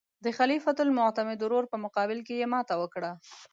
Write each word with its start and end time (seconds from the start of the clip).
د 0.25 0.27
خلیفه 0.37 0.73
المعتمد 0.85 1.39
ورور 1.43 1.65
په 1.71 1.77
مقابل 1.85 2.19
کې 2.27 2.33
یې 2.39 2.47
ماته 2.53 2.73
وکړه. 2.81 3.11